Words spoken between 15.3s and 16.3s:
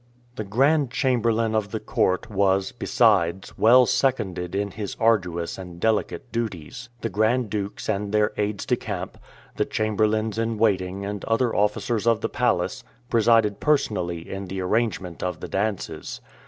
the dances.